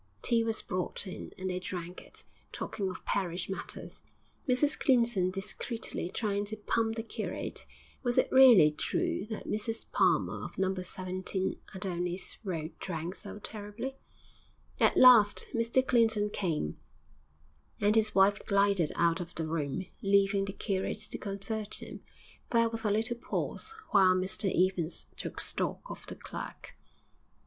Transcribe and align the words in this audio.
Tea 0.23 0.43
was 0.43 0.63
brought 0.63 1.05
in, 1.05 1.31
and 1.37 1.47
they 1.51 1.59
drank 1.59 2.01
it, 2.01 2.23
talking 2.51 2.89
of 2.89 3.05
parish 3.05 3.47
matters, 3.47 4.01
Mrs 4.49 4.79
Clinton 4.79 5.29
discreetly 5.29 6.09
trying 6.09 6.43
to 6.45 6.57
pump 6.57 6.95
the 6.95 7.03
curate. 7.03 7.67
Was 8.01 8.17
it 8.17 8.27
really 8.31 8.71
true 8.71 9.27
that 9.27 9.45
Mrs 9.45 9.85
Palmer 9.91 10.43
of 10.43 10.57
No. 10.57 10.73
17 10.73 11.55
Adonis 11.75 12.39
Road 12.43 12.71
drank 12.79 13.13
so 13.13 13.37
terribly? 13.37 13.97
At 14.79 14.97
last 14.97 15.49
Mr 15.53 15.85
Clinton 15.85 16.31
came, 16.31 16.79
and 17.79 17.95
his 17.95 18.15
wife 18.15 18.43
glided 18.47 18.91
out 18.95 19.19
of 19.19 19.35
the 19.35 19.45
room, 19.45 19.85
leaving 20.01 20.45
the 20.45 20.53
curate 20.53 20.97
to 20.97 21.17
convert 21.19 21.75
him. 21.83 22.01
There 22.49 22.69
was 22.69 22.83
a 22.85 22.89
little 22.89 23.17
pause 23.17 23.75
while 23.91 24.15
Mr 24.15 24.49
Evans 24.67 25.05
took 25.15 25.39
stock 25.39 25.81
of 25.91 26.07
the 26.07 26.15
clerk. 26.15 26.73